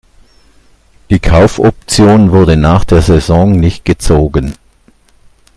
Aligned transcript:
Die 1.11 1.19
Kaufoption 1.19 2.31
wurde 2.31 2.57
nach 2.57 2.85
der 2.85 3.03
Saison 3.03 3.51
nicht 3.51 3.85
gezogen. 3.85 4.55